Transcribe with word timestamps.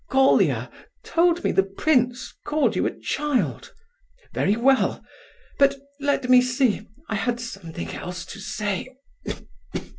Colia 0.09 0.71
told 1.03 1.43
me 1.43 1.51
the 1.51 1.61
prince 1.61 2.33
called 2.43 2.75
you 2.75 2.87
a 2.87 2.99
child—very 3.01 4.55
well—but 4.55 5.75
let 5.99 6.27
me 6.27 6.41
see, 6.41 6.87
I 7.07 7.13
had 7.13 7.39
something 7.39 7.89
else 7.93 8.25
to 8.25 8.39
say..." 8.39 8.89